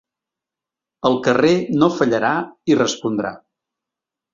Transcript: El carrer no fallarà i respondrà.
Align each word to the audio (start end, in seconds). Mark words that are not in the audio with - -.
El 1.11 1.19
carrer 1.29 1.53
no 1.83 1.93
fallarà 2.01 2.35
i 2.75 2.83
respondrà. 2.85 3.37